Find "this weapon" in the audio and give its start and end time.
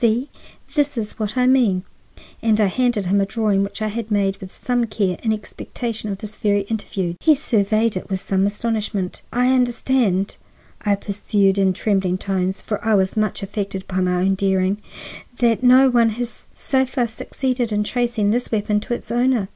18.30-18.78